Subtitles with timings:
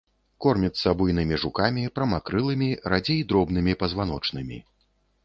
[0.43, 4.57] Корміцца буйнымі жукамі, прамакрылымі, радзей дробнымі пазваночнымі.